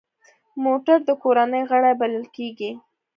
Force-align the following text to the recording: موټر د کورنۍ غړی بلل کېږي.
موټر 0.63 0.97
د 1.07 1.11
کورنۍ 1.23 1.61
غړی 1.69 1.93
بلل 2.01 2.25
کېږي. 2.35 2.71